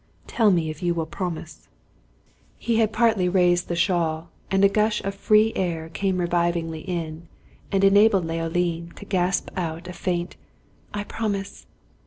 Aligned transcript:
Tell 0.25 0.49
me 0.49 0.71
if 0.71 0.81
you 0.81 0.95
will 0.95 1.05
promise." 1.05 1.67
He 2.57 2.77
had 2.77 2.91
partly 2.91 3.29
raised 3.29 3.67
the 3.67 3.75
shawl, 3.75 4.31
and 4.49 4.65
a 4.65 4.67
gush 4.67 4.99
of 5.03 5.13
free 5.13 5.53
air 5.55 5.89
came 5.89 6.17
revivingly 6.17 6.81
in, 6.89 7.27
and 7.71 7.83
enabled 7.83 8.25
Leoline 8.25 8.93
to 8.95 9.05
gasp 9.05 9.51
out 9.55 9.87
a 9.87 9.93
faint 9.93 10.37
"I 10.91 11.03
promise!" 11.03 11.67